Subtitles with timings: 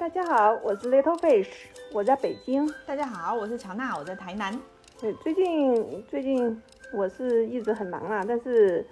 [0.00, 1.50] 大家好，我是 Little Fish，
[1.92, 2.66] 我在北京。
[2.86, 4.58] 大家好，我是乔娜，我在台南。
[4.98, 6.58] 对，最近最近
[6.94, 8.82] 我是一直很忙啊，但是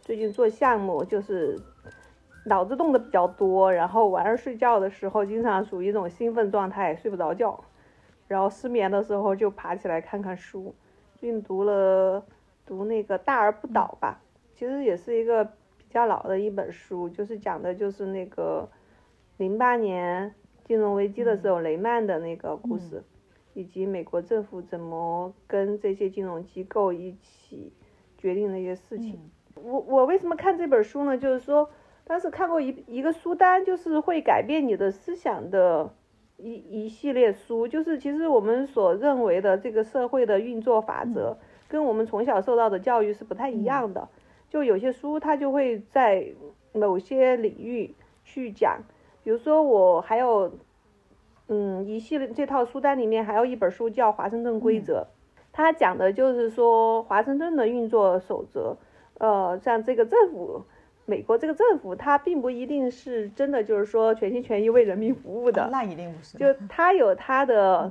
[0.00, 1.56] 最近做项目就是
[2.44, 7.62] 脑子动的比较多，然后晚上睡觉的时候经常属于一种兴奋状态，睡不着觉，
[8.26, 10.74] 然后失眠的时候就爬起来看看书。
[11.14, 12.20] 最近读了
[12.66, 14.20] 读那个《大而不倒》吧，
[14.56, 18.68] 其实也是一个比较老的一本书，就是讲的就是那个
[19.36, 20.34] 零八年
[20.68, 23.02] 金融危机的时候雷曼的那个故事。
[23.54, 27.72] 以及美国政府怎么跟这些金融机构一起
[28.16, 29.18] 决定那些事情。
[29.56, 31.18] 我我为什么看这本书呢？
[31.18, 31.68] 就是说
[32.04, 35.92] 当时看过一一个书单，就是会改变你的思想的
[36.36, 37.66] 一一系列书。
[37.66, 44.08] 就是其实我们所认为的这个社会的运作法则，跟我们从小受到的教育是不太一样的。
[44.48, 46.32] 就有些书它就会在
[46.72, 48.84] 某些领域去讲，
[49.28, 50.50] 比如说我还有。
[51.50, 55.00] 嗯，一系列这套书单里面还有一本书叫《华盛顿规则》，
[55.50, 58.76] 它讲的就是说华盛顿的运作守则。
[59.18, 60.62] 呃，像这个政府，
[61.06, 66.36] 美国这个政府，它并不一定是真的就是说全心全意为人民服务的，那一定不是。
[66.36, 67.90] 就它有它的，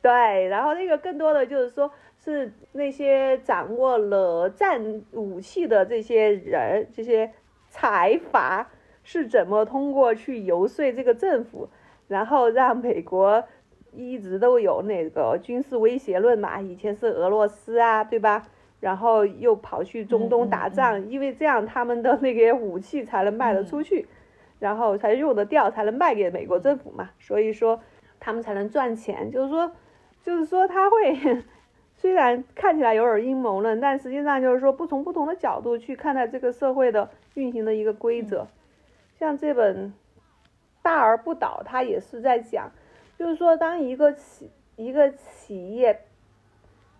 [0.00, 1.90] 对，然后那个更多的就是说
[2.24, 7.30] 是那些掌握了战武器的这些人，这些
[7.68, 8.66] 财阀
[9.08, 11.66] 是怎么通过去游说这个政府。
[12.08, 13.42] 然后让美国
[13.94, 18.46] 一直都有那个军事威胁论嘛，以前是俄罗斯啊，对吧？
[18.80, 24.06] 然后又跑去中东打仗，因为这样他们的那个武器才能卖得出去，
[24.58, 27.10] 然后才用得掉，才能卖给美国政府嘛。
[27.18, 27.80] 所以说
[28.20, 29.30] 他们才能赚钱。
[29.30, 29.72] 就是说，
[30.22, 31.42] 就是说他会
[31.94, 38.46] 虽然看起来有点阴谋论，但实际上就是说不从不同的角度去看待这个社会的运行的一个规则。
[39.18, 39.92] 像这本。
[40.80, 42.70] 大而不倒，它也是在讲，
[43.18, 46.04] 就是说，当一个企一个企业，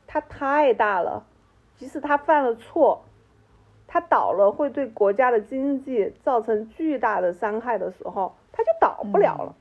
[0.06, 1.24] 它太大了，
[1.76, 3.02] 即使它犯了错，
[3.86, 9.54] 它倒了会对国家的经济造成巨大的伤害的时候，它就倒不了了。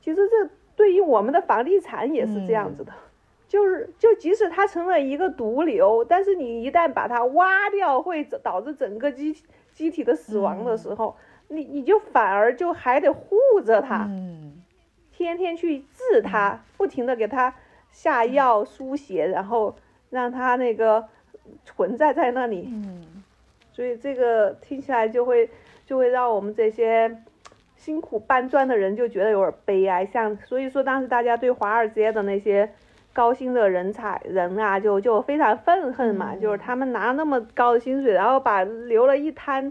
[0.00, 2.92] 其实这对于我们的房地产也是这样子的，
[3.46, 9.36] 就是就即使它成了一个毒瘤，但是你一旦把它挖掉，会导致整个机
[9.72, 11.14] 机体的死亡的时候。
[11.52, 14.08] 你你就反而就还得护着他，
[15.12, 17.52] 天天去治他，不停的给他
[17.90, 19.76] 下药输血，然后
[20.10, 21.04] 让他那个
[21.64, 22.72] 存在在那里。
[23.72, 25.50] 所以这个听起来就会
[25.84, 27.22] 就会让我们这些
[27.76, 30.06] 辛苦搬砖的人就觉得有点悲哀。
[30.06, 32.70] 像所以说当时大家对华尔街的那些。
[33.20, 39.70] 高薪的人才人啊，就就非常愤恨嘛，就是他们拿那么高的薪水，然后把留了一摊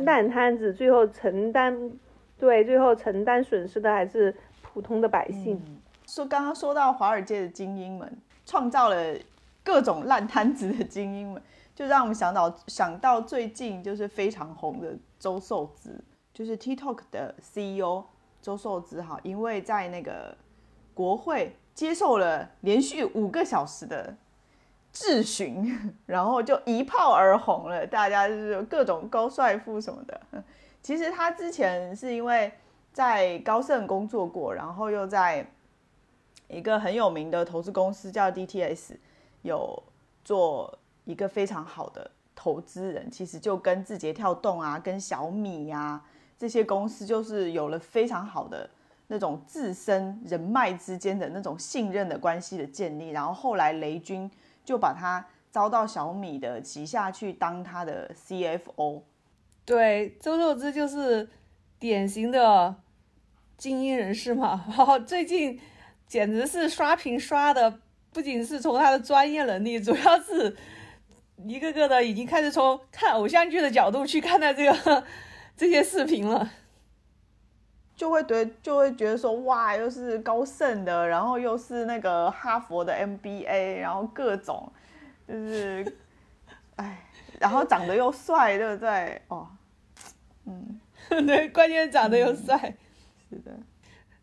[0.00, 1.90] 烂摊子，最后承担
[2.36, 5.58] 对最后承担损失的还是普通的百姓。
[6.06, 9.16] 说刚刚说到华尔街的精英们创造了
[9.64, 11.42] 各种烂摊子的精英们，
[11.74, 15.98] 就让我们想到想到最近就是非常红的周受资，
[16.34, 18.04] 就是 TikTok 的 CEO
[18.42, 20.36] 周受资哈，因为在那个
[20.92, 21.56] 国会。
[21.80, 24.14] 接受了连续五个小时的
[24.92, 25.74] 质询，
[26.04, 27.86] 然后就一炮而红了。
[27.86, 30.20] 大家就是各种高帅富什么的。
[30.82, 32.52] 其实他之前是因为
[32.92, 35.50] 在高盛工作过，然后又在
[36.48, 38.96] 一个很有名的投资公司叫 DTS
[39.40, 39.82] 有
[40.22, 43.10] 做一个非常好的投资人。
[43.10, 45.98] 其实就跟字节跳动啊、跟小米呀
[46.36, 48.68] 这些公司，就是有了非常好的。
[49.12, 54.30] 那种自身人脉之间的那种信任的关系的建立，然后后来雷军
[54.64, 59.02] 就把他招到小米的旗下去当他的 CFO。
[59.64, 61.28] 对，周受之就是
[61.80, 62.72] 典型的
[63.58, 65.60] 精英人士嘛，然后最近
[66.06, 67.80] 简直是刷屏刷的，
[68.12, 70.56] 不仅是从他的专业能力，主要是
[71.46, 75.04] 一个个的已经开始从看偶像剧的角度去看待这个
[75.56, 76.48] 这些视频了。
[78.00, 84.72] 就会对，就会觉得说，哇，又是高盛的，然后又是那个哈佛的 MBA，然后各种，
[85.28, 85.98] 就是，
[86.76, 87.04] 哎，
[87.38, 89.20] 然后长得又帅，对不对？
[89.28, 89.46] 哦，
[90.46, 90.80] 嗯，
[91.26, 92.74] 对，关键长得又帅，
[93.28, 93.52] 是的，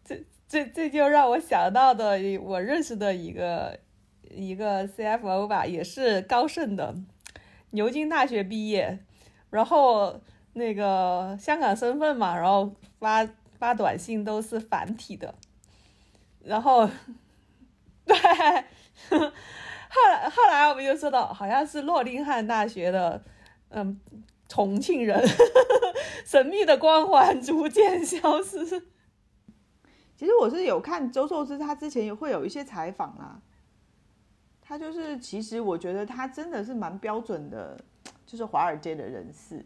[0.03, 3.79] 这这这就让我想到的，我认识的一个
[4.31, 6.95] 一个 CFO 吧，也是高盛的，
[7.69, 8.97] 牛津大学毕业，
[9.51, 10.19] 然后
[10.53, 13.23] 那个香港身份嘛，然后发。
[13.57, 15.33] 发短信都是繁体的，
[16.43, 16.87] 然后，
[18.05, 18.15] 对，
[19.09, 23.23] 后来后来我们就说到，好像是诺丁汉大学的，
[23.69, 23.99] 嗯，
[24.47, 25.21] 重庆人，
[26.25, 28.65] 神秘的光环逐渐消失。
[30.15, 33.41] 其实我是有看周寿之，他之前也会有一些采访啊，
[34.61, 37.79] 他就是其实我觉得他真的是蛮标准的，
[38.25, 39.65] 就是华尔街的人士。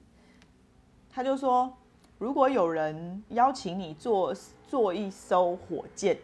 [1.10, 1.78] 他就说，
[2.22, 4.32] 如果有人邀请你坐
[4.68, 6.16] 坐一艘火箭，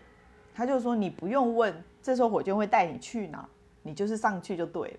[0.54, 1.74] 他就说你不用问
[2.04, 3.50] 这艘火箭会带你去哪，
[3.82, 4.98] 你就是上去就对了。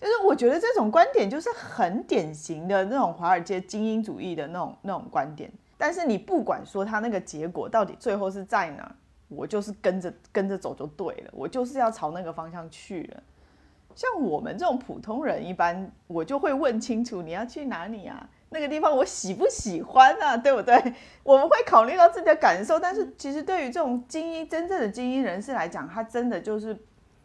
[0.00, 5.50] 就是我觉得这种观点就是很典型的那种华尔街精英主义的那种那种观点。
[5.76, 8.94] 但是你不管说他那个结果到底最后是在哪，
[9.26, 13.22] 我就是跟着跟着走就对了，我就是要朝那个方向去了。
[13.96, 18.30] 像我们这种普通人，一般我就会问清楚你要去哪里啊？
[18.52, 20.36] 那个地方我喜不喜欢啊？
[20.36, 20.76] 对不对？
[21.24, 22.78] 我们会考虑到自己的感受。
[22.78, 26.76] 但是其实对于这种精英真正的精英人士来讲，他真的就是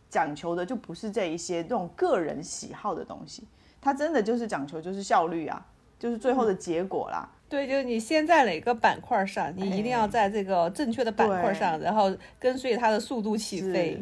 [0.09, 3.47] 讲求的就不是这一些这种个人喜好的东西，
[3.81, 5.65] 他真的就是讲求就是效率啊，
[5.99, 7.29] 就是最后的结果啦。
[7.49, 13.97] 对，就是你先在哪个板块上，你一定要在这个正确的板块上，然后跟随它的速度起飞。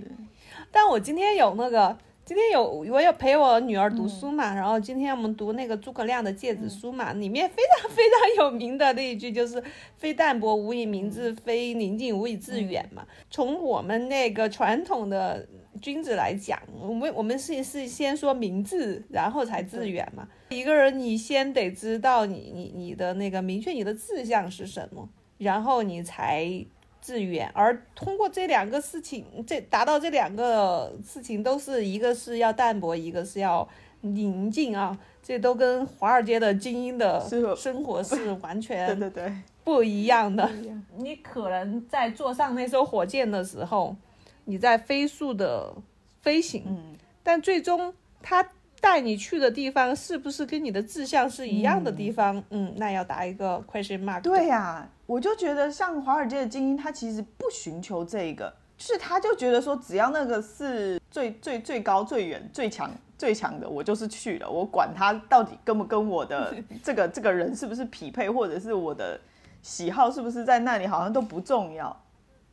[0.72, 1.96] 但我今天有那个，
[2.26, 9.64] 今天有我有陪我女儿读书嘛，然后今天我们读那个诸葛亮的《诫子书》嘛，里面非常非常有名的那一句就是
[9.96, 13.06] “非淡泊无以明志，非宁静无以致远”嘛。
[13.30, 15.48] 从我们那个传统的。
[15.82, 20.26] 君子来讲，我们我们是是先说明智，然后才致远嘛。
[20.48, 26.66] 一个人，你先得知道你你你的那个明确你的志向是什么，然后你才
[27.06, 27.52] 致远。
[27.54, 33.68] 而通过这两个事情，这达到这两个事情，都是一个是要淡泊，一个是要
[34.02, 34.98] 宁静啊。
[35.22, 37.20] 这都跟华尔街的精英的
[37.56, 40.50] 生活是完全对对对不一样的。
[40.98, 43.96] 你可能在坐上那艘火箭的时候。
[44.48, 45.74] 你在飞速的
[46.22, 47.92] 飞行，嗯，但最终
[48.22, 48.48] 他
[48.82, 52.44] 带你去的地方是不是跟你的志向是一样的地方？
[52.50, 54.22] 嗯，那要打一个 question mark。
[54.22, 69.20] 对呀，我就觉得像华尔街的精英，他其实不寻求这个，就是他就觉得说，只要那个是最最最高、最远、最强、最强的，我就是去了，我管他到底跟不跟我的这个这个人是不是匹配，或者是我的
[69.62, 71.96] 喜好是不是在那里，好像都不重要。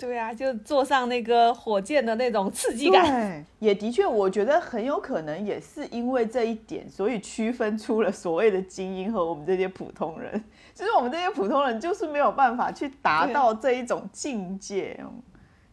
[0.03, 10.43] 对啊，就坐上那个火箭的那种刺激感，也的确，我觉得很有可能也是因为这一点，所以区分出了所谓的精英和我们这些普通人。
[10.75, 14.99] 其实我们这些普通人就是没有办法去达到这一种境界，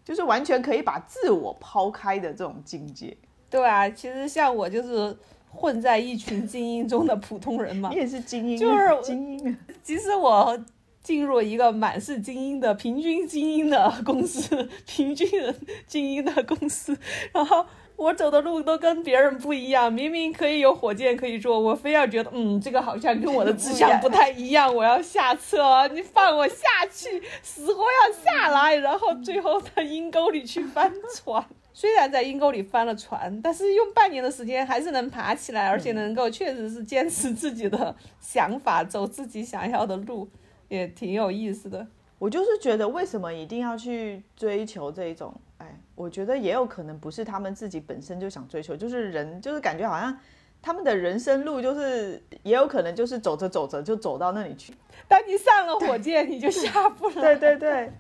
[0.06, 3.18] 就是完全可以把自我抛开的这种境界。
[3.50, 5.18] 对啊，其实像我就是
[5.50, 9.58] 混在一群精英中的普通人嘛，你也是精英，就是精英。
[9.82, 10.56] 其实我。
[11.02, 15.56] 进入一个满是精英的平均精英的公司，平均人
[15.88, 16.98] 精英的公司，
[17.34, 17.66] 然后
[17.96, 26.56] 我走的路都跟别人不一样，明明可以有火箭可以坐，我非要觉得，嗯，这个好像跟我的志向不太一样，我要下车，你放我下
[26.92, 31.44] 去，死活要下来，然后最后在阴沟里去翻船。
[31.72, 40.30] 虽然在阴沟里翻了船，但是用半年的时间还是能爬起来，而且能够确实是坚持自己的想法，走自己想要的路。
[40.70, 41.86] 也挺有意思的，
[42.18, 45.34] 我就是觉得为什么一定要去追求这一种？
[45.58, 50.18] 哎，我觉得也有可能不是他们自己本身就想追求，就是人就是感觉好像
[50.62, 54.74] 他们的人生路就是也有可能就是走着走着就走到那里去。
[55.08, 57.36] 当你上了火箭，你就 下不来。
[57.36, 57.92] 对对 对，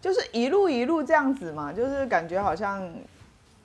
[0.00, 2.92] 就是一路一路这样子嘛，就是感觉好像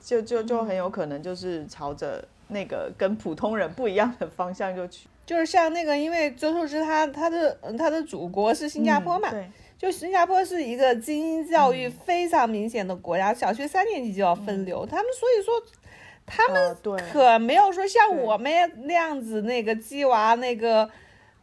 [0.01, 5.07] 就就就很有可能就是朝着那个跟普通人不一样的方向就去。
[5.29, 9.31] 就是像那个，因为周寿之他他的他的祖国是新加坡嘛，
[9.77, 15.53] 就新加坡是一个精英教育非常明显的国家，小学三年级就要分流，他们所以说
[16.25, 16.75] 他们
[17.13, 18.51] 可没有说像我们
[18.87, 20.89] 那样子那个鸡娃那个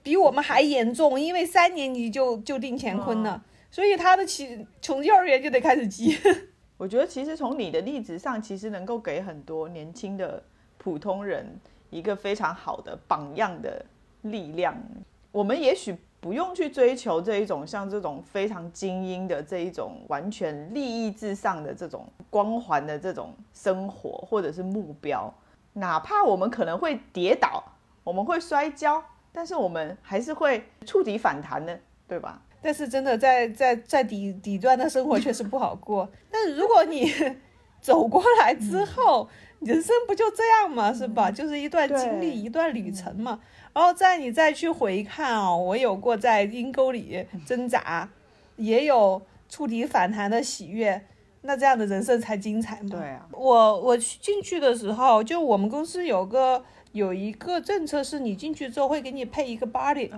[0.02, 3.40] 比我们还严重，因为三年级就就定乾坤了，
[3.70, 6.18] 所以他的起从幼儿园就得开始积。
[6.76, 10.42] 我觉得其实从你的例子上，其实能够给很多年轻的
[10.76, 11.60] 普通人。
[11.96, 13.82] 一个非常好的榜样的
[14.20, 14.76] 力量，
[15.32, 25.32] 我们也许不用去追求这一种像这种非常精英的这一种完全利益至上的这种光环的这种生活或者是目标，
[25.72, 27.64] 哪怕我们可能会跌倒，
[28.04, 32.42] 我们会摔跤，但是我们还是会触底反弹的，对吧？
[32.60, 37.10] 但是真的在在在底底端的生活确实不好过，但是如果你
[37.80, 39.26] 走过来之后。
[39.60, 41.30] 人生不就这样嘛，是吧？
[41.30, 43.40] 就是一段经历，一段旅程嘛。
[43.72, 48.08] 然后在你再去回看哦，我有过在阴沟里挣扎，
[48.56, 51.02] 也有触底反弹的喜悦，
[51.42, 52.88] 那这样的人生才精彩嘛。
[52.90, 60.10] 对啊，我我进去的时候，就我们公司有个有一个政策，是你进去之后会给你配一个 body，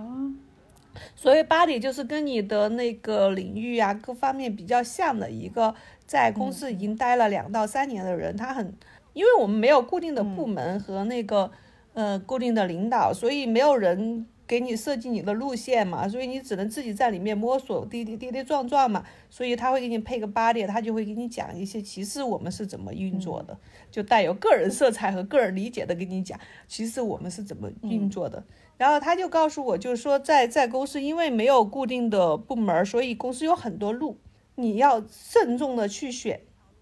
[1.15, 8.73] 所谓 body 就是跟你的那个领域啊各方面比较像的一个，在公司已经待了两到三年的人，他很，
[9.19, 11.51] 因为我们没有固定的部门和那个
[11.93, 23.57] 呃固定的领导，所以没有人给你设计你的路线嘛，所以你只能自己在里面摸索，跌跌跌跌撞撞嘛，所以他会给你配个 body，他就会给你讲一些其实我们是怎么运作的，
[23.91, 28.41] 就带有个人色彩和个人理解的跟你讲，其实我们是怎么运作的。
[28.77, 34.17] 然后他就告诉我，就是说，在在公司，因为没有固定的部门，所以公司有很多路，
[34.55, 36.39] 你要慎重的去选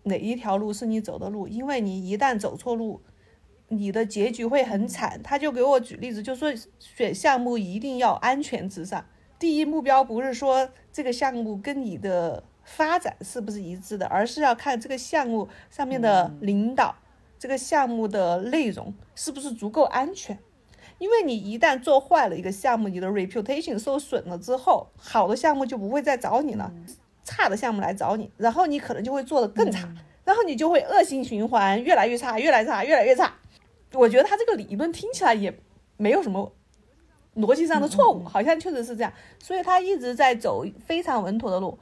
[0.07, 3.01] 哪一条路是你走的路，因为你一旦走错路，
[3.67, 5.21] 你的结局会很惨。
[5.23, 9.05] 他就给我举例子，就说选项目一定要安全至上，
[9.37, 16.95] 第一目标不是说这个项目跟你的发展是不是一致的，而是要看这个项目上面的领导，
[17.37, 20.37] 这个项目的内容是不是足够安全。
[20.99, 26.73] 因为你一旦做坏了一个项目，你的 reputation 受损了之后，好的项目就不会再找你了，
[27.27, 29.85] 差的项目来找你，然后你可能就会做的更差，
[30.23, 33.33] 然后你就会恶性循环，越来越差，越来越差，越来越差。
[33.91, 35.53] 我觉得他这个理论听起来也
[35.97, 36.53] 没有什么
[37.35, 39.11] 逻辑上的错误，好像确实是这样，
[39.43, 41.77] 所以他一直在走非常稳妥的路，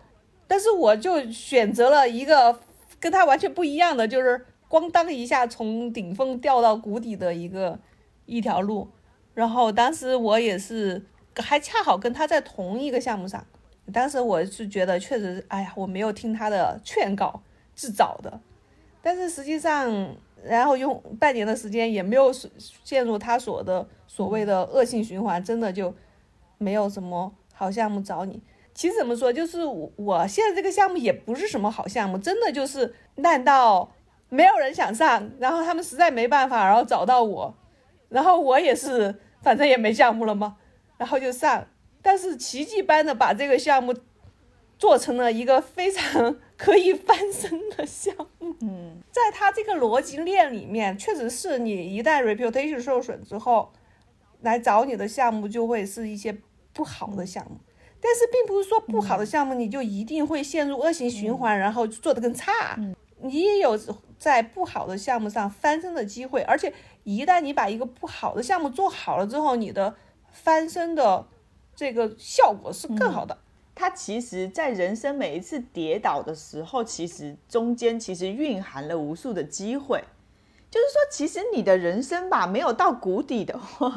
[0.47, 2.59] 但是我就选择了一个
[2.99, 7.77] 跟他完全不一样的，就是咣当一下从顶峰掉到谷底的一个
[8.25, 8.89] 一条路。
[9.35, 11.05] 然后当时我也是，
[11.37, 13.45] 还恰好跟他在同一个项目上。
[13.93, 17.41] 当时我是觉得确实，哎呀，我没有听他的劝告，
[17.73, 18.39] 自找的。
[19.01, 22.31] 但是实际上，然后用半年的时间也没有
[22.83, 25.93] 陷入他所的所谓的恶性循环，真的就
[26.57, 28.41] 没有什么好项目找你。
[28.73, 33.91] 其实怎么说，就是我我现在这个项目也不是什么好项目，真的就是烂到
[34.29, 37.55] 没有人想上，然后他们实在没办法，然后找到我，
[38.09, 39.15] 然后我也是。
[39.41, 40.57] 反正也没项目了吗？
[40.97, 41.67] 然后就上，
[42.05, 43.91] 但是奇迹般的把这个项目
[44.77, 48.55] 做成了一个非常可以翻身的项目。
[48.61, 53.73] 嗯，在他这个逻辑链里面，确实是你一旦 reputation 受损之后，
[54.41, 56.37] 来找你的项目就会是一些
[56.71, 57.57] 不好的项目。
[57.99, 62.77] 但是并不是说不好的项目你就一定会陷入恶性循环，然后做得更差。
[63.21, 63.75] 你也有
[64.19, 66.71] 在不好的项目上翻身的机会，而且。
[67.07, 69.95] 一旦你把一个不好的项目做好了之后，你的
[70.31, 71.27] 翻身的
[71.75, 73.37] 这个效果是更好的。
[73.73, 80.01] 它其实，在人生每一次跌倒的时候，其实中间其实蕴含了无数的机会。
[80.71, 83.89] 就是说，其实你的人生吧，没有到谷底的话，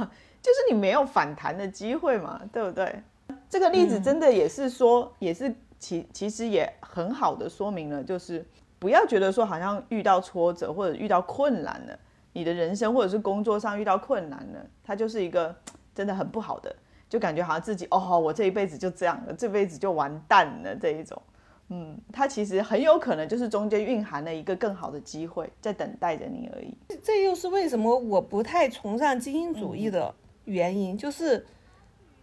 [0.42, 3.02] 就是你没有反弹的机会嘛，对不对？
[3.49, 8.44] 这个例子真的也是说，也是其其实也很好的说明了，就是
[8.78, 11.99] 不要觉得说好像遇到挫折或者遇到困难了。
[12.32, 15.54] 你的人生或者是工作上遇到困难了，它就是一个
[15.94, 16.75] 真的很不好的，
[17.08, 21.20] 就感觉好像自己哦，我这一辈子就这样了，这辈子就完蛋了这一种。
[21.68, 26.74] 嗯，它其实很有可能就是中间蕴含了一个更好的机会在等待着你而已。
[27.02, 31.46] 这又是为什么我不太崇尚精英主义的原因，就是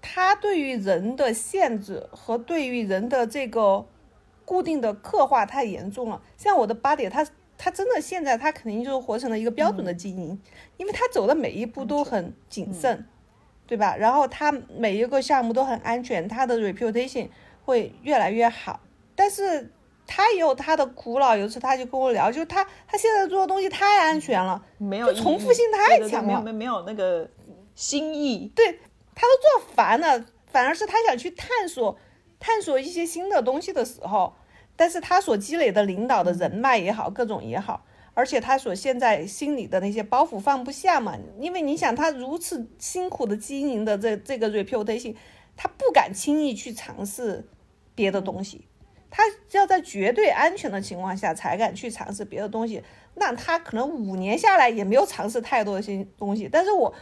[0.02, 3.86] 它对于人的限制和对于人的这个
[4.46, 6.22] 固定的刻画太严重了。
[6.38, 7.26] 像我的八点，他。
[7.58, 10.38] 他真的现在他肯定就是活成了一个标准的精英，
[10.76, 13.06] 因为他走的每一步都很谨慎，
[13.68, 13.96] 对吧？
[13.98, 17.28] 然后他每一个项目都很安全，他的 reputation
[17.64, 18.80] 会越来越好。
[19.16, 19.72] 但是
[20.06, 27.28] 他也有他的苦恼，有一次他就跟我聊，就是他他现在做的东西太安全了，没有重复性太强了，没没有那个
[27.76, 28.80] 新意，对
[29.16, 31.98] 他都做烦了，反而是他想去探索
[32.40, 34.34] 探索一些新的东西的时候。
[34.78, 45.14] 但是他所积累的领导的人脉也好，各种也好，而且他所现在心里的那些包袱放不下嘛，因为你想他如此辛苦的经营的这这个 reputation，
[45.58, 47.46] 他不敢轻易去尝试
[47.94, 48.66] 别的东西，
[49.12, 52.82] 他要在绝对安全的情况下才敢去尝试别的东西，
[53.16, 56.94] 那他可能五年下来也没有尝试太多的新东西，但是我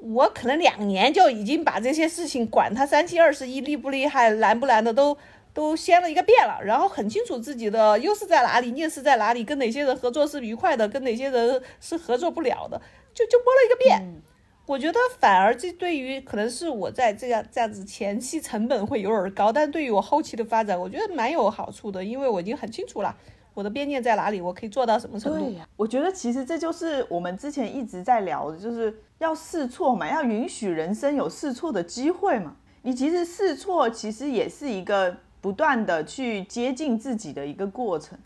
[0.00, 5.16] 我可能两年就已经把这些事情管他三七二十一厉不厉害难不难的都。
[5.54, 12.76] 都掀了一个遍了，然后很清楚自己的优势在哪里，劣势在哪里，跟哪些人合作是愉快的，跟哪些人是合作不了的，
[13.14, 14.20] 就就摸了一个遍。
[14.66, 23.16] 我觉得反而这对于可能是我在这样这样子前期成本会有点高，但对于我后期的发展，我觉得蛮有好处的，因为我已经很清楚了
[23.52, 25.54] 我的边界在哪里，我可以做到什么程度。
[25.76, 32.56] 我觉得其实这就是我们之前一直在聊的，就是要试错嘛，要允许人生有试错的机会嘛。
[32.82, 35.18] 你其实试错其实也是一个。
[35.44, 38.18] 不断的去接近自己的一个过程。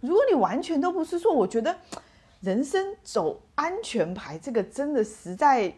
[0.00, 1.74] 如果你完全都不是说，我觉得
[2.42, 5.72] 人生走安全牌这个真的实在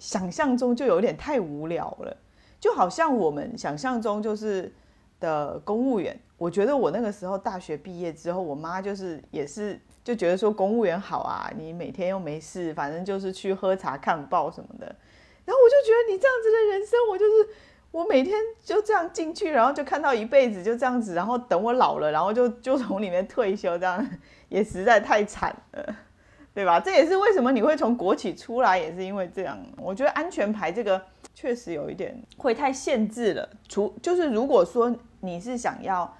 [0.00, 2.16] 想象中就有点太无聊了。
[2.58, 4.72] 就好像我们想象中就是
[5.20, 6.18] 的公务员。
[6.36, 14.86] 我觉得我那个时候大学毕业之后，我妈就是也是就觉得说公务员好啊，你每天又没事，反正就是去喝茶看报什么的。
[15.44, 17.48] 然后我就觉得你这样子的人生，我就是
[17.92, 18.34] 我每天
[18.64, 24.04] 就这样进去，然后就看到一辈子就这样子，然后等我老了，然后就 就从里面退休，这样
[24.48, 25.96] 也实在太惨了，
[26.52, 26.80] 对吧？
[26.84, 29.56] 这也是为什么你会从国企出来，也是因为这样。
[29.76, 31.00] 我觉得安全牌这个
[31.34, 33.48] 确实有一点会太限制了。
[33.68, 36.12] 除就是如果说你是想要。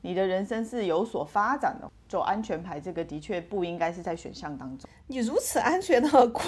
[0.00, 4.88] 你的人生是有所发展的，走安全牌这个的确不应该是在选项当中。
[5.08, 6.42] 你如此安全的过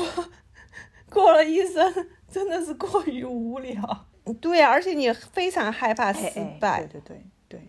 [1.10, 1.92] 过了一生，
[2.30, 4.06] 真的是过于无聊。
[4.40, 6.28] 对啊，而且你非常害怕失
[6.60, 6.84] 败。
[6.84, 7.60] 对对对对，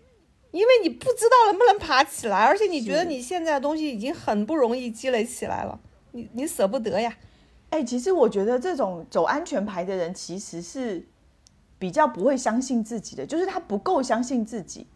[0.50, 5.80] 因为你不知道能不能爬起来，而且你觉得你现在的东西已经很不容易积累起来了，
[6.12, 7.16] 你你舍不得呀。
[7.70, 11.06] 哎，其实我觉得这种走安全牌的人其实是
[11.78, 14.86] 比较不会相信自己的，就是他不够相信自己。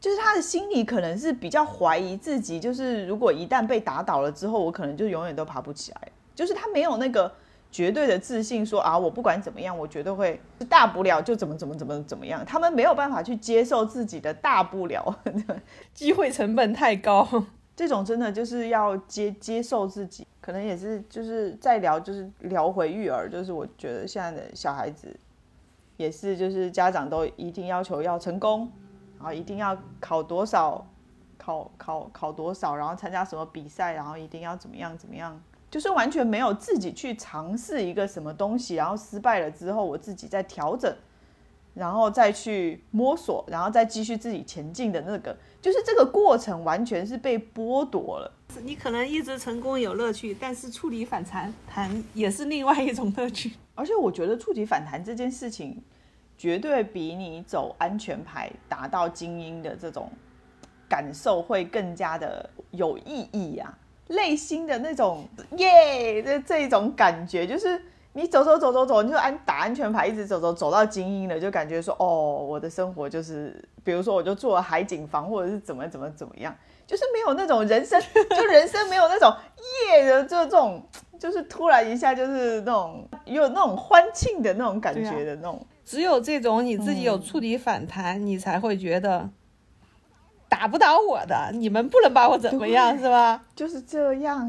[0.00, 6.08] 就是他的心里可能是比较怀疑自己，就是如果一旦被打倒了之后，我可能就永远都爬不起来。
[6.34, 7.34] 就是他没有那个
[7.74, 12.46] 绝对的自信，说啊，我不管怎么样，我绝对会大不了就怎么怎么怎么怎么样。
[12.46, 15.18] 他们没有办法去接受自己的大不了，
[15.92, 17.28] 机会成本太高。
[17.74, 25.08] 这种真的就是要接接受自己，可能也是就是再聊就是聊回育儿，就是我觉得现在的小孩子
[25.96, 28.70] 也是，就是家长都一定要求要成功。
[29.16, 30.86] 然后一定要考多少，
[31.38, 35.40] 考考考多少，然后参加什么比赛，然后一定要怎么样怎么样，
[35.74, 40.96] 就是完全没有自己去尝试一个什么东西，然后失败了之后，我自己再调整，
[41.74, 48.32] 然后再去摸索，然后再继续自己前进的那个，就是这个过程完全是被剥夺了。
[48.62, 53.54] 你可能一直成功有乐趣，但是触底反弹弹也是另外一种乐趣。
[53.74, 55.82] 而且我觉得触底反弹这件事情。
[56.36, 60.10] 绝对比你走安全牌达到精英的这种
[60.88, 63.78] 感受会更加的有意义啊！
[64.08, 67.80] 内心的那种耶的这种感觉，就是
[68.12, 76.54] 你走走走走走，你就安打安全牌，一直走走走到精英了，就感觉说哦，我的生活就是，比如说我就住了海景房，或者是怎么怎么怎么样，
[76.86, 78.00] 就是没有那种人生，
[78.36, 79.34] 就人生没有那种
[79.90, 80.82] 耶的这这种，
[81.18, 85.64] 就是突然一下就是那种有那种欢庆的那种感觉的那种。
[85.84, 89.28] 只有这种你自己有触底反弹，你才会觉得
[90.54, 93.42] 打不倒我的，你们不能把我怎么样，是吧？
[93.56, 94.48] 就是这样，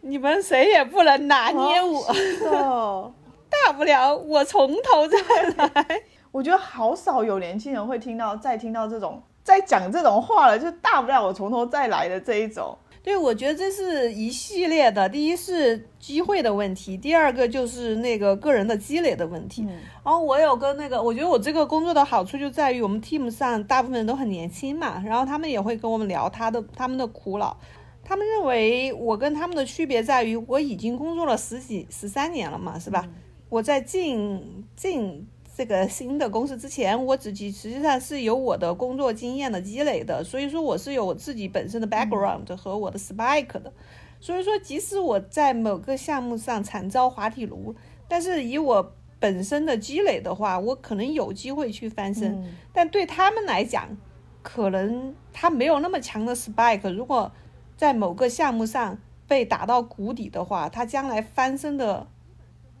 [0.00, 2.04] 你们谁也不能拿捏我。
[3.48, 5.16] 大不了我从头再
[5.56, 6.02] 来。
[6.32, 12.76] 我觉得好少有年轻人会听到再听到这种再讲这种话了，就大不了我从头再来的这一种。
[13.06, 15.08] 对，我觉得这是一系列的。
[15.08, 19.62] 第一是机会的问题，第二个就是那个个人的积累的问题。
[20.02, 27.56] 然后我有跟那个，我觉得我这个工作的好处就在于我们 team 上大部分人都很年轻嘛，然后他们也会跟我们聊他的他们的苦恼。
[28.02, 33.08] 他们认为我跟他们的区别在于我已经工作了十几十三年了嘛，是吧？
[33.48, 35.28] 我在进进。
[35.56, 43.72] 这个新的公司之前，我自己实际上是有我的工作经验的积累的，所以说我是有我自己本身的 background 和我的 spike 的，
[44.20, 47.74] 所以说即使我在某个项目上惨遭滑铁卢，
[48.06, 52.54] 但是以我本身的积累的话，我可能有机会去翻身。
[52.74, 53.96] 但对他们来讲，
[54.42, 57.32] 可能他没有那么强的 spike，如果
[57.78, 62.06] 在某个项目上被打到谷底的话，他将来翻身的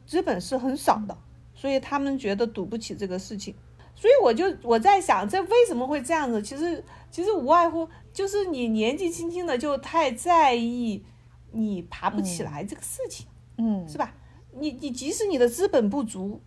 [0.04, 1.16] 资本是很少的。
[1.66, 3.52] 所以他们觉得赌不起这个事情，
[3.96, 6.40] 所以我就我在想，这为什么会这样子？
[6.40, 11.04] 其实其实无外乎就是你年纪轻轻的就太在意
[11.50, 13.26] 你爬不起来这个事情，
[13.58, 14.14] 嗯，是吧？
[14.52, 16.40] 你你即使你的资本不足，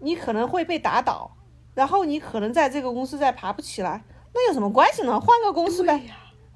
[0.00, 1.30] 你可能会被打倒，
[1.72, 4.02] 然后你可能在这个公司再爬不起来，
[4.34, 5.20] 那有什么关系呢？
[5.20, 6.02] 换个公司呗，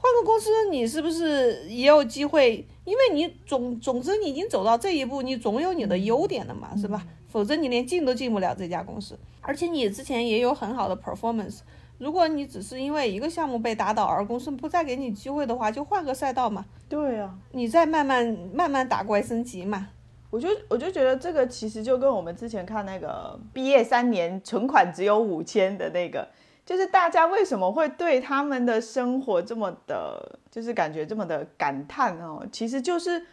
[0.03, 2.67] 换个公司你是不是也有机会？
[2.85, 7.07] 因为你总总之你已经走到这一步，你总有你的优点的嘛，是吧？
[7.29, 11.59] 否则你连进都进不了这家公司，而且你之前也有很好的 performance。
[11.99, 16.65] 如果你只是因为一个项目被打倒而公司不再给你机会的话，就换个赛道嘛。
[16.89, 19.89] 对呀，你再慢慢慢慢打怪升级嘛。
[20.31, 26.27] 我就我就觉得这个其实就跟我们之前看那个毕业三年存款只有五千的那个，
[26.71, 33.27] 就是大家为什么会对他们的生活这么的，就是感觉这么的感叹哦，其实就是。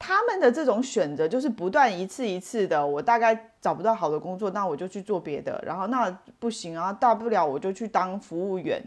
[0.00, 8.80] 他们的这种选择就是不断一次一次的，我大概找不到好的工作，那我就去做别的，然后那不行啊，大不了我就去当服务员。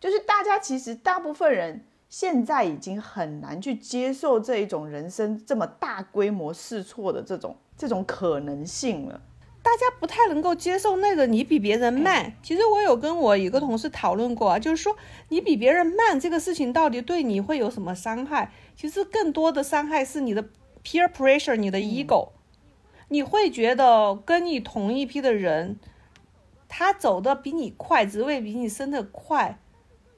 [0.00, 9.20] 就是大家其实大部分人现在已经很难去接受这一种人生这么大规模试错的这种这种可能性了。
[9.68, 12.32] 大家不太能够接受那个你比别人慢。
[12.42, 14.96] 其实我有跟我一个同事讨论过啊，就是说
[15.28, 18.50] 你比别人慢这个事情到底对你会有什么伤害？
[18.74, 20.42] 其实更多的伤害是你的
[20.82, 22.30] peer pressure，你的 ego，
[23.08, 25.78] 你会觉得跟你同一批的人，
[26.66, 29.58] 他走的比你快，职位比你升的快。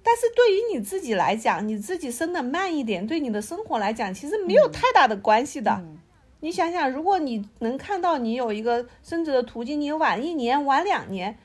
[0.04, 5.82] 但是对于你自己来讲，你自己升的慢一点，对你的生活来讲，其实没有太大的关系的。
[6.40, 11.38] 你想想，如果你能看到你有一个升职的途径，你晚一年、晚两年，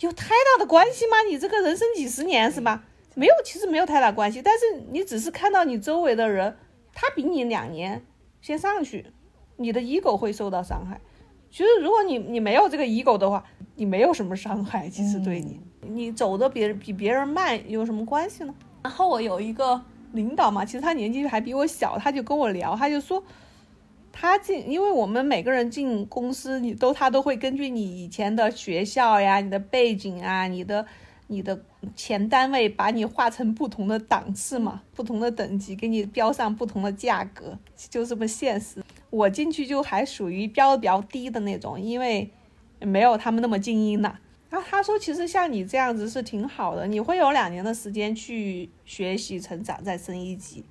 [0.00, 1.18] 有太大的关系吗？
[1.28, 2.84] 你这个人生几十年是吧？
[3.14, 4.40] 没有，其实没有太大关系。
[4.40, 6.56] 但是你只是看到你周围的人，
[6.94, 8.02] 他比你两年
[8.40, 9.06] 先上去，
[9.56, 10.98] 你的 ego 会受到伤害。
[11.50, 15.60] 其实如果你你没有这个 ego 的话，你没有什么伤害，其实对你。
[15.82, 18.54] 你走的别人比别人慢有什么关系呢？
[18.82, 19.78] 然后我有一个
[20.12, 23.22] 领导嘛，其实他年纪还比我小，他就跟我聊，他就说，
[24.12, 30.86] 他进，因为我们每个人进公司，你都他都会根据你以前的学校呀、你的背景啊、你的
[31.28, 31.64] 你的
[31.96, 38.82] 前单位，把你划成不同的档次嘛，不同的等级，给你标上不同的价格，就这么现实。
[39.08, 42.30] 我进去就还属于标的比较低的那种，因为
[42.80, 44.18] 没有他们那么精英呐。
[44.50, 50.62] 然后他说，其实像你这样子是挺好的，你会有两年的时间去学习成长，再升一级。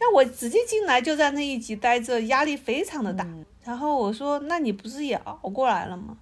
[0.00, 3.26] 那我直接进来就在那一级待着，压力非常的大。
[3.64, 6.16] 然后我说，那你不是也熬过来了吗？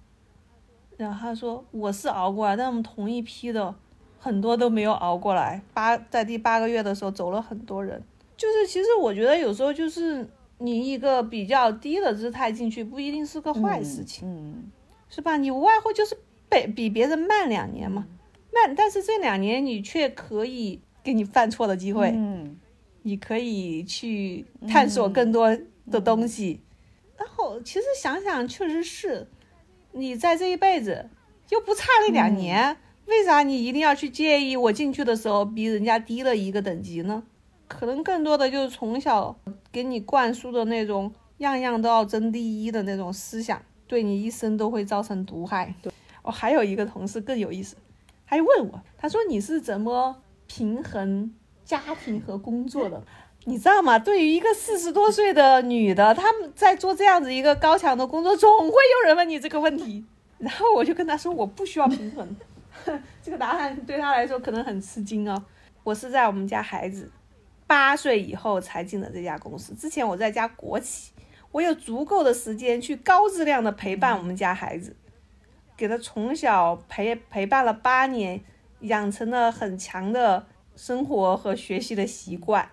[0.97, 3.73] 然后他说，我是熬过来，但我们同一批的
[4.19, 5.61] 很多都没有熬过来。
[5.73, 8.01] 八在第八个月的时候走了很多人，
[8.35, 14.71] 就是其实我觉得有时候就是你一个比较低的姿态进去，不一定是个坏事情，嗯，
[15.09, 15.37] 是吧？
[15.37, 16.17] 你无外乎就是。
[16.49, 18.07] 比比别人慢两年嘛，
[18.53, 22.57] 慢，但是这两年你却可以给你犯错的机会，嗯，
[23.07, 25.57] 你可以去探索更多
[25.89, 26.59] 的东西。
[27.17, 29.25] 然后其实想想，确实是，
[29.93, 31.09] 你在这一辈子
[31.47, 37.23] 又不差那两年，为啥你一定要去介意我进去的时候比人家低了一个等级呢？
[37.69, 39.39] 可能更多的就是从小
[39.71, 45.73] 给你灌输的那种样样都要争第一的那种思想，对你一生都会造成毒害。
[45.81, 45.89] 对。
[46.23, 47.77] 我还有一个同事更有意思，
[48.27, 51.33] 他就问我，他说你是怎么平衡
[51.67, 53.03] 家庭和工作的？
[53.43, 53.99] 你知道吗？
[53.99, 60.05] 对于一个四十多岁的女的，他们在做这样子一个高强的工作，总会有人问你这个问题。
[60.37, 62.35] 然后我就跟他说，我不需要平衡。
[63.21, 65.43] 这个答案对他来说可能很吃惊哦。
[65.83, 67.11] 我是在我们家孩子
[67.65, 71.11] 八岁以后才进的这家公司，之前我在家国企，
[71.51, 74.95] 我有足够的时间去高质量的陪伴我们家孩子。
[75.75, 78.41] 给他从小陪陪伴了八年，
[78.81, 80.45] 养成了很强的
[80.77, 82.69] 生活和学习的习惯，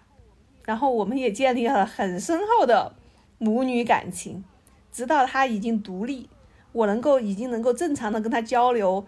[0.65, 2.95] 然后我们也建立了很深厚的
[3.39, 4.45] 母女感情。
[4.93, 6.29] 直到他已经独立，
[6.71, 9.05] 我能够已经能够正常的跟他交流，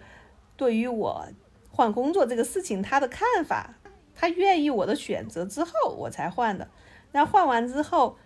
[0.57, 1.29] 对于我
[1.71, 3.77] 换工作这个事情他的看法，
[4.15, 6.67] 他愿意我的选择之后，我才换的。
[7.13, 8.17] 那换完之后，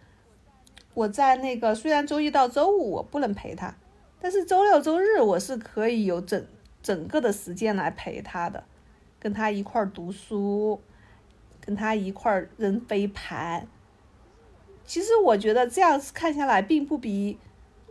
[0.95, 3.75] 我在那个虽然周一到周五我不能陪他。
[4.23, 6.47] 但是周六周日我是可以有整
[6.83, 8.65] 整个的时间来陪他的，
[9.21, 10.81] 跟他一块儿读书，
[11.61, 13.69] 跟他一块儿扔飞盘。
[14.85, 17.39] 其实我觉得这样看下来，并不比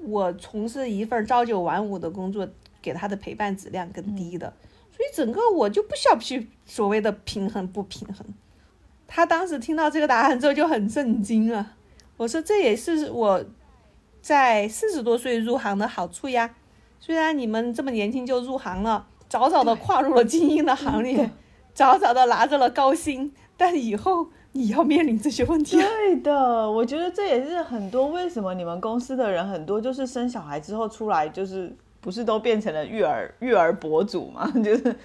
[0.01, 2.49] 我从事一份朝九晚五的工作
[2.81, 4.51] 给他的陪伴质量更低的。
[4.91, 8.25] 所以整个我就不需要去所谓的平衡不平衡。
[9.07, 11.77] 他当时听到这个答案之后就很震惊啊！
[12.17, 13.45] 我说这也是我。
[14.21, 16.53] 在四十多岁入行的好处呀，
[16.99, 21.29] 虽然你们这么年轻就入行了，早早的跨入了精英的行列，
[21.73, 25.77] 早早的拿着了高薪，但以后你要面临这些问题。
[25.79, 34.95] 对的，我觉得这也是很多为什么你们公司的人很多就是生小孩之后出来就是不是都变成了育儿育儿博主嘛， 就是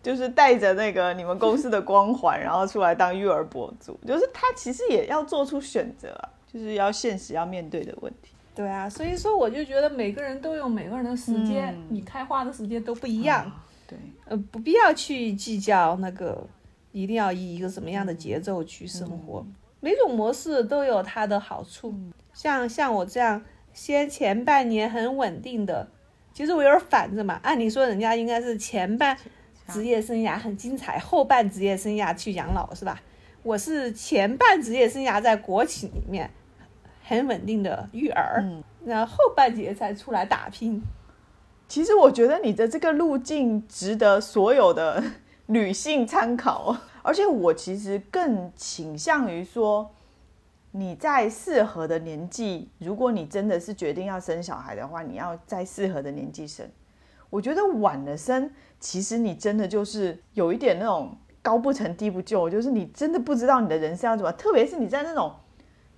[0.00, 8.30] 就是带着那个你们公司的光环，然后出来当育儿博主，就是他其实也要做出选择啊，就是要现实要面对的问题。
[8.54, 13.50] 对啊，所以说我就觉得每个人都有每个人的时间，你开花的时间都不一样。
[13.86, 16.46] 对，呃，不必要去计较那个，
[16.92, 19.46] 一定要以一个什么样的节奏去生活。
[19.80, 21.94] 每种模式都有它的好处。
[22.32, 23.42] 像像我这样，
[23.72, 25.88] 先前半年很稳定的，
[26.32, 27.38] 其实我有点反着嘛。
[27.42, 29.16] 按理说人家应该是前半
[29.68, 33.02] 职业生涯很精彩，后半职业生涯去养老是吧？
[33.42, 36.30] 我是前半职业生涯在国企里面。
[37.06, 38.42] 很稳定的育儿，
[38.82, 40.82] 然后半截才出来打拼。
[41.74, 45.02] 其实我觉得你的这个路径值得所有的
[45.46, 49.90] 女性参考，而且我其实更倾向于说，
[50.70, 56.64] 你在适合的年纪，如果你真的是决定要生小孩的话，你要在适合的年纪生。
[57.28, 64.30] 我觉得晚了生，其实你真的就是有一点那种高不成低不就，就是你真的不知道你的人生要怎么。
[64.30, 65.32] 特别是你在那种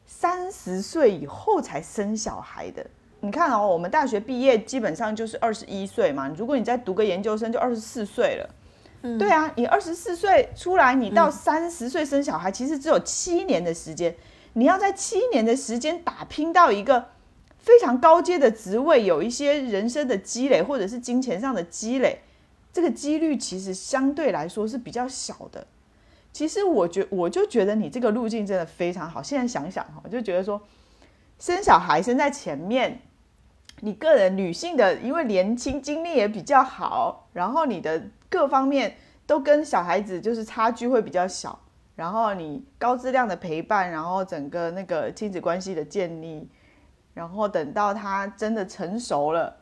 [0.06, 2.86] 三十岁以后才生小孩的，
[3.26, 8.48] 你看哦，我们大学毕业基本上就是二十一岁嘛，如果你再读个研究生，就二十四岁了。
[9.18, 14.14] 对啊，你二十四岁出来，你到三十岁生小孩，其实只有七年的时间。
[14.52, 17.08] 你要在七年的时间打拼到一个
[17.58, 22.20] 非常高阶的职位，有一些人生的积累，或者是金钱上的积累，
[22.72, 25.66] 这个几率其实相对来说是比较小的。
[26.32, 29.20] 其实我觉我就觉得你这个路径真的非常好。
[29.22, 30.60] 现在想想哈，我就觉得说
[31.38, 33.02] 生小孩生在前面，
[33.80, 41.58] 你个人女性的，因为年轻精力也比较好，然后你的各方面都跟小孩子就是差距会比较小。
[41.94, 46.46] 然后你高质量的陪伴，然后整个那个亲子关系的建立，
[47.14, 49.56] 然后等到他真的成熟了，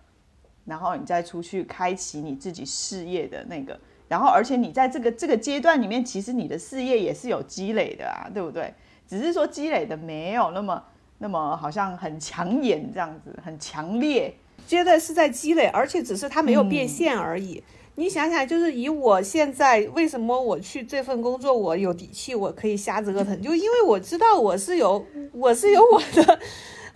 [0.64, 8.74] 然后你再出去开启你自己事业的那个，然后而且你在这个这个阶段里面，其实你的事业也是有积累的啊，对不对？
[9.07, 10.83] 只是说积累的没有那么
[11.18, 14.35] 那么好像很抢眼这样子，很强烈，
[14.66, 17.62] 觉得是在积累，而且只是它没有变现而已。
[17.96, 26.40] 你想想，就是以我现在为什么我去这份工作，我有底气，我可以瞎折腾，就因为我知道我是有，我是有我的，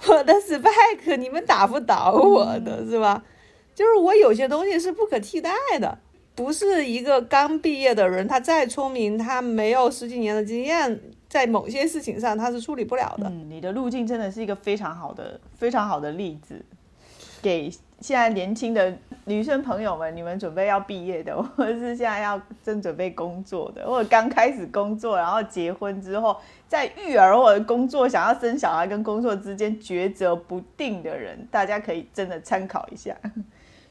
[0.08, 3.22] 我的 spec，你们打不倒我的，是吧？
[3.76, 5.96] 就是我有些东西是不可替代的，
[6.38, 13.28] 不是一个刚毕业的人，他再聪明，他没有十几年的经验，在某些事情上他是处理不了的。
[13.28, 16.64] 你的路径真的是一个非常好的、非常好的例子，
[17.42, 17.68] 给。
[18.00, 26.36] 现在年轻的女生朋友们，你们准备要毕业的， 或者是现在要正准备工作的，或者刚开始工作，然后结婚之后，
[26.68, 33.16] 在育儿或者工作想要生小孩跟工作之间抉择不定的人，大家可以真的参考一下。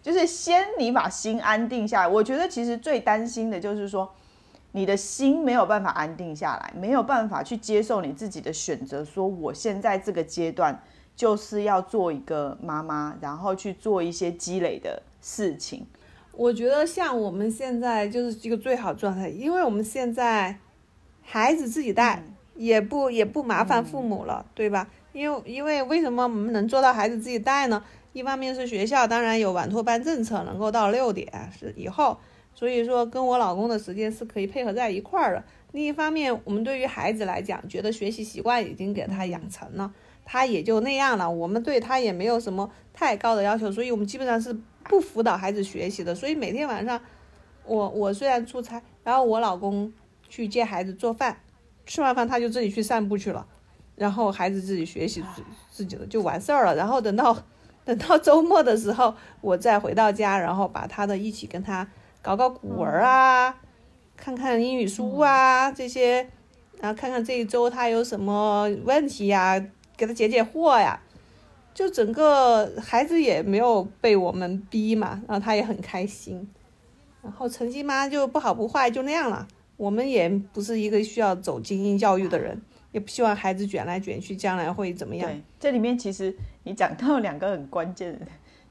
[0.08, 2.08] 就是先你把心安定下来。
[2.08, 4.10] 我觉得其实最担心的就是说，
[4.72, 9.04] 你的心没有办法安定下来，没有办法去接受你自己的选择。
[9.04, 10.82] 说我现在这个阶段。
[11.18, 15.84] 就是要做一个妈妈，然后去做一些积累的事情。
[16.32, 20.60] 我觉得像我们现在就是一个最好状态，因为我们现在
[21.24, 24.88] 孩子自己带，也不也不麻烦父母了，对吧？
[25.12, 27.84] 因为因为为什么我们能做到孩子自己带呢？
[28.18, 32.18] 一方面是学校当然有晚托班政策，能够到六点是以后，
[32.56, 35.44] 所以说跟我老公的时间是可以配合在一块儿的。
[35.72, 39.94] 另一方面，我们对于孩子来讲，觉得学习习惯已经给他养成了。
[40.26, 44.54] 他也就那样了，我们对他也没有什么太高的要求，所以我们基本上是
[44.84, 46.16] 不辅导孩子学习的。
[46.16, 47.00] 所以每天晚上，
[47.66, 49.94] 我我虽然出差，然后我老公
[50.28, 51.38] 去接孩子做饭，
[51.86, 53.46] 吃完饭他就自己去散步去了，
[53.96, 55.24] 然后孩子自己学习
[55.70, 56.76] 自己的就完事儿了。
[56.76, 57.38] 然后等到
[57.88, 61.88] 等到周末的时候，我再回到家，然后把他的一起跟他
[62.22, 63.56] 搞搞古文啊，
[64.16, 66.28] 看看英语书啊这些，
[66.80, 69.66] 然后看看这一周他有什么问题呀。
[69.96, 71.02] 给他解解惑呀，
[71.74, 76.48] 就整个孩子也没有被我们逼嘛，然后他也很开心，
[77.24, 79.48] 然后成绩嘛就不好不坏就那样了。
[79.76, 85.30] 我们也不是一个需要走精英教育的人，也不希望孩子卷来卷去，将来会怎么样？
[85.60, 88.26] 这里面其实你讲到两个很关键的，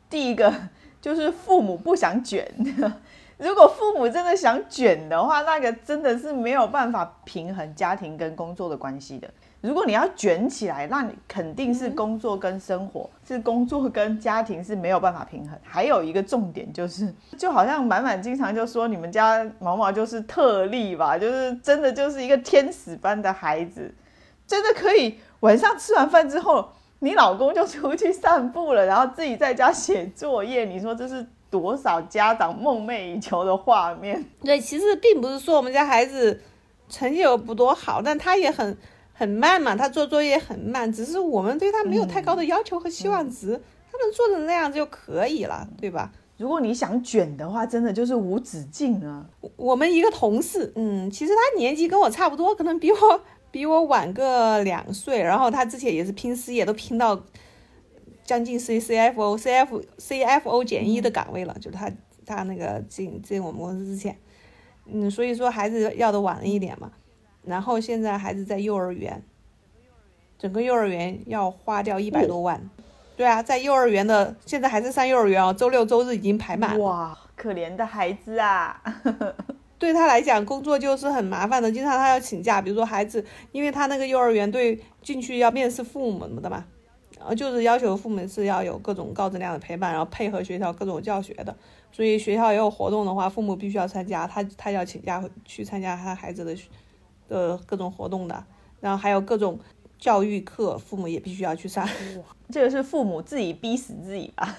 [0.08, 0.52] 第一个
[1.00, 2.50] 就是父母不想卷，
[3.38, 9.28] 如果父母真的想卷的话，那个真的是没有办法平衡家庭跟工作的关系的。
[9.62, 15.58] 如果你要卷起来，那你肯定是工作跟生活，是工作跟家庭是没有办法平衡。
[15.62, 23.92] 还有一个重点就是，就好像满满经常就说你们家毛毛就是特例吧，就是真的就是一个天使般的孩子，
[24.46, 26.68] 真的可以晚上吃完饭之后，
[27.00, 30.64] 你老公就出去散步了，然后自己在家写作业。
[30.64, 34.24] 你说这是多少家长梦寐以求的画面？
[34.42, 36.40] 对，其实并不是说我们家孩子
[36.88, 38.76] 成绩有不多好，但他也很。
[39.18, 43.58] 很慢嘛，他做作业很慢，只是我们对他没有太高的要求和期望值，
[43.90, 46.12] 他能做成那样就可以了，对吧？
[46.36, 49.24] 如果你想卷的话，真的就是无止境啊。
[49.56, 53.20] 我们一个同事，嗯，其实他年纪跟我差不多，可能比我
[53.56, 57.18] 比我晚个两岁，然后他之前也是拼事业，都拼到
[58.22, 61.90] 将近 C C F O C F C F O 减一的岗位了，就是他
[62.26, 64.14] 他那个进进我们公司之前，
[64.84, 66.92] 嗯，所以说孩子要的晚了一点嘛。
[67.44, 69.22] 然后现在孩子在幼儿园，
[70.38, 72.60] 整个幼儿园要花掉一百多万，
[73.16, 76.78] 对啊，在幼儿园的现在还是上幼儿园哦，周六周日已经排满。
[76.78, 78.82] 哇，可怜的孩子啊！
[79.78, 82.62] 对他来讲，工作就是很麻烦的，经常他要请假。
[82.62, 86.64] 比如说孩子，因为他那个幼儿园对进去要面试父母什么的嘛，
[87.18, 91.54] 然后就是要求父母是要有各种高质量的陪伴，然后配合学校各种教学的。
[91.92, 96.56] 所以学校也有活动的话，父母必须要参加，他他要请假去参加他孩子的
[97.28, 98.44] 的各种活动的。
[98.80, 99.58] 然后还有各种
[99.98, 101.88] 教育课，父母也必须要去上。
[102.50, 104.54] 这个是父母自己逼死自己吧。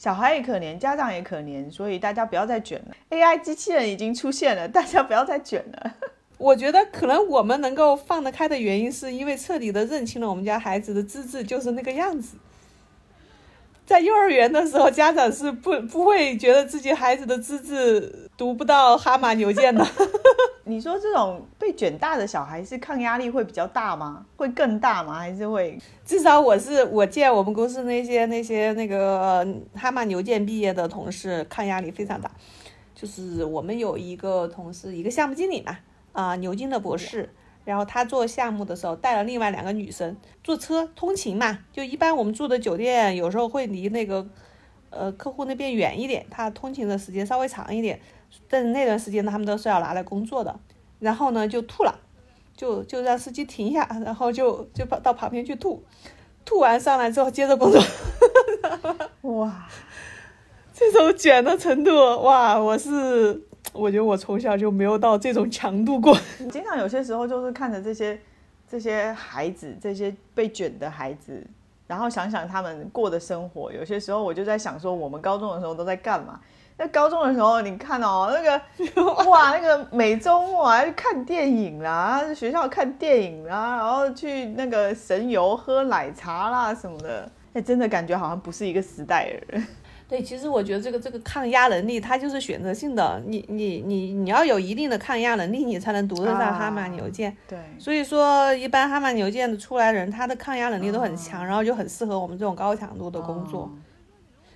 [0.00, 2.96] 小孩也可怜，家长也可怜，所以大家不要再卷了。
[3.10, 5.94] AI 机器人已经出现了， 大家不要再卷了。
[6.38, 12.38] 我觉得可能我们能够放得开的原因，是因为彻底的认清了我们家孩子的资质就是那个样子。
[13.90, 19.84] 在幼儿园的时候，家长是不不会觉得自己孩子的资质读不到哈马牛剑的。
[20.62, 24.24] 你说这种被卷大的小孩是抗压力会比较大吗？
[24.36, 25.14] 会更大吗？
[25.18, 25.76] 还是会？
[26.06, 32.30] 至少我是我见我们公司那些那些那个哈马牛剑毕业的同事，抗压力非常大。
[32.94, 35.76] 就是我们有一个同事，一个项目经理嘛，
[36.12, 37.28] 啊，牛津的博士。
[37.64, 44.26] 然后他做项目的时候带了另外两个女生坐车通勤嘛，就一般我们住的酒店有时候会离那个，
[44.90, 48.00] 呃客户那边远一点，他通勤的时间稍微长一点，
[48.48, 50.58] 但是那段时间呢，他们都是要拿来工作的。
[50.98, 51.98] 然后呢就吐了，
[52.56, 55.84] 就就让司机停一下，然后就就跑到旁边去吐，
[56.44, 57.82] 吐完上来之后接着工作。
[59.22, 59.68] 哇，
[60.74, 61.90] 这种卷的程度，
[62.22, 63.46] 哇，我是。
[63.72, 66.16] 我觉得我从小就没有到这种强度过。
[66.50, 68.18] 经常有些时候就是看着这些
[68.68, 71.44] 这些孩子，这些被卷的孩子，
[71.86, 73.72] 然后想想他们过的生活。
[73.72, 76.40] 有些时候我就在想说，我们高中的时候都在干嘛？
[76.76, 87.30] 那高中的时候，你看哦，那个 哇，那个每周末还去看电影啦，学校看电影啦，然后去那个神游喝奶茶啦什么的。
[87.52, 89.66] 哎，真的感觉好像不是一个时代的人。
[90.10, 93.22] 对，其实我觉得这个这个抗压能力，它就是选择性的。
[93.28, 97.36] 你你你你要有一定的抗压能力，你才能读得上哈马牛剑。
[97.46, 103.70] 对，所以说一般哈马牛剑的出来人，他的抗压能力都很强，然后就很适合我们这种高强度的工作。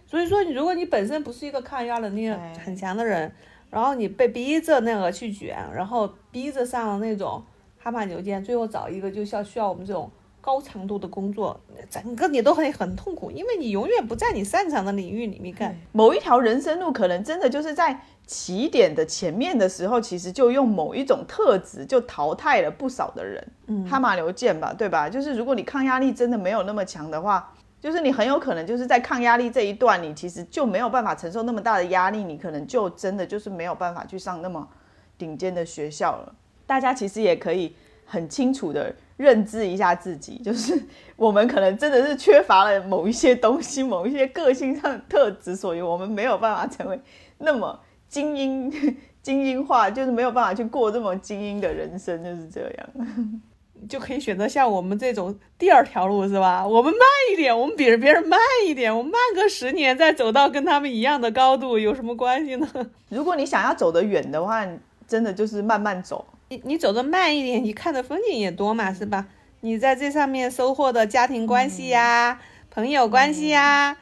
[0.08, 2.28] 所以说，你如果你本身不是一个抗压能力
[2.64, 3.30] 很强的人，
[3.70, 7.40] 然后你被逼着那个去卷，然后逼着上那种
[7.78, 10.10] 哈马牛剑，最后找一个就像需要我们这种。
[10.44, 15.74] 高强度的工作，整个你都会很痛苦，因为你永远不在你擅长的领域里面干。
[15.90, 23.42] 某一条人生路，可能真的就是在起点的前面的时候，其实就用某一种特质就淘汰了不少的人。
[23.68, 25.08] 嗯，哈马牛剑吧，对吧？
[25.08, 34.68] 就是如果你抗压力真的没有那么强的话，就是你很有可能就是在抗压力这一段，你其实就没有办法承受那么大的压力，你可能就真的就是没有办法去上那么
[35.16, 36.34] 顶尖的学校了。
[36.66, 38.94] 大家其实也可以很清楚的。
[39.16, 40.78] 认知一下自己，就是
[41.16, 47.00] 我们可能真的是缺乏了某一些东西，某一些个性上的特质，所以我们没有办法成为
[47.38, 48.70] 那么精英、
[49.22, 52.88] 精英化，就是没有办法去过这么精英的人生，就是这样。
[53.86, 56.66] 就可以选择像我们这种第二条路，是吧？
[56.66, 57.00] 我们慢
[57.30, 62.66] 一点，我们比着别人慢一点，我们慢个十年再走到跟他们一样的高度，有什么关系呢？
[63.10, 64.66] 如果你想要走得远的话，
[65.06, 66.24] 真的就是慢慢走。
[66.54, 69.26] 你你走的慢一点，你看的风景也多嘛，是吧？
[69.60, 72.40] 你在这上面收获的家庭关系呀、
[72.70, 73.96] 朋友关系呀，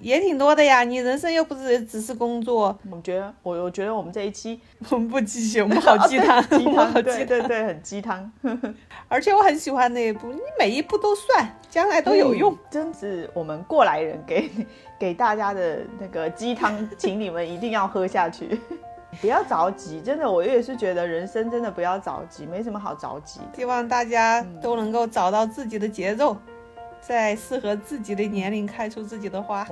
[0.00, 0.84] 也挺多的呀。
[0.84, 2.78] 你人生又不是只是工作。
[2.90, 8.32] 我觉得，我我觉得我们这一期 我们不 鸡血，我们好鸡汤，鸡汤，对对对，很鸡汤。
[9.08, 12.56] 而且我很喜欢那一步，你每一步都算，将来都有用。
[12.70, 14.48] 真是我们过来人给
[14.98, 18.58] 给大家的那个鸡汤，请你们一定要喝下去。
[19.20, 23.40] 不要着急，真的，我也是觉得人生真的不要着急，没什么好着急。
[23.54, 26.36] 希望大家都能够找到自己的节奏，
[27.00, 29.66] 在适合自己的年龄开出自己的花。